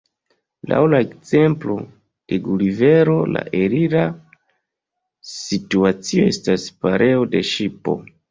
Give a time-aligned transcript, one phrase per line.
[0.69, 1.75] Laŭ la ekzemplo
[2.31, 4.07] de Gulivero la elira
[5.35, 7.97] situacio estas pereo de ŝipo.